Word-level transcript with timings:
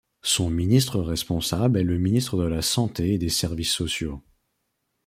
Son 0.23 0.49
ministre 0.49 0.99
responsable 0.99 1.77
est 1.77 1.83
le 1.83 1.99
ministre 1.99 2.35
de 2.35 2.45
la 2.45 2.63
Santé 2.63 3.13
et 3.13 3.17
des 3.19 3.29
Services 3.29 3.71
sociaux. 3.71 4.23